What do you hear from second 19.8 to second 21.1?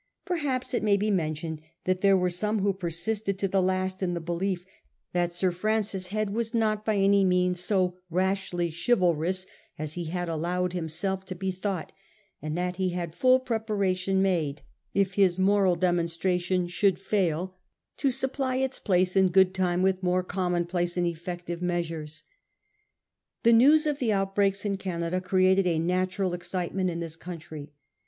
with more common place and